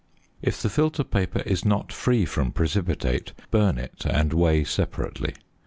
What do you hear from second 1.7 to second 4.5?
free from precipitate, burn it and